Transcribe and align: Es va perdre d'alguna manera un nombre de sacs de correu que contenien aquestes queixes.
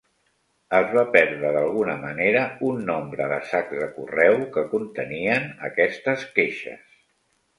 Es 0.77 0.93
va 0.93 1.01
perdre 1.15 1.49
d'alguna 1.57 1.93
manera 2.05 2.41
un 2.69 2.79
nombre 2.87 3.27
de 3.33 3.37
sacs 3.51 3.77
de 3.83 3.89
correu 3.99 4.39
que 4.57 4.63
contenien 4.73 5.47
aquestes 5.71 6.25
queixes. 6.39 6.97